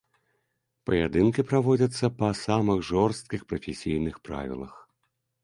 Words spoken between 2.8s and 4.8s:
жорсткіх прафесійных правілах.